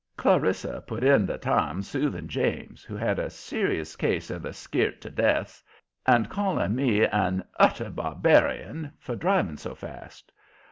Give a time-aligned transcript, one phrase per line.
[0.17, 4.99] Clarissa put in the time soothing James, who had a serious case of the scart
[5.01, 5.63] to deaths,
[6.07, 10.31] and calling me an "utter barbarian" for driving so fast.